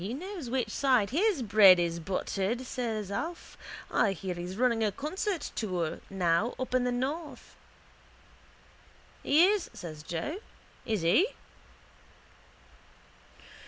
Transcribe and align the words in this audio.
—He 0.01 0.15
knows 0.15 0.49
which 0.49 0.69
side 0.71 1.11
his 1.11 1.43
bread 1.43 1.79
is 1.79 1.99
buttered, 1.99 2.61
says 2.61 3.11
Alf. 3.11 3.55
I 3.91 4.13
hear 4.13 4.33
he's 4.33 4.57
running 4.57 4.83
a 4.83 4.91
concert 4.91 5.51
tour 5.53 5.99
now 6.09 6.55
up 6.59 6.73
in 6.73 6.85
the 6.85 6.91
north. 6.91 7.55
—He 9.21 9.45
is, 9.45 9.69
says 9.75 10.01
Joe. 10.01 10.37
Isn't 10.87 11.07
he? 11.07 11.27